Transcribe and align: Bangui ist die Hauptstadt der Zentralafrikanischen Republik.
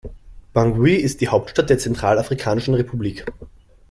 Bangui 0.53 0.95
ist 0.95 1.21
die 1.21 1.27
Hauptstadt 1.27 1.69
der 1.69 1.77
Zentralafrikanischen 1.77 2.73
Republik. 2.73 3.23